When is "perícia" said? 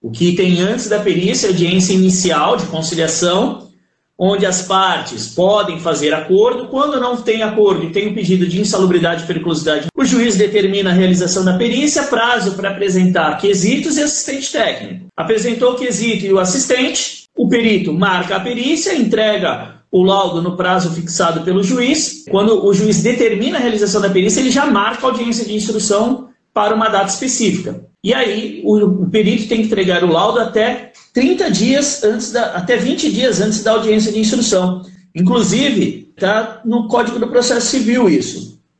1.00-1.48, 11.56-12.04, 18.40-18.94, 24.10-24.40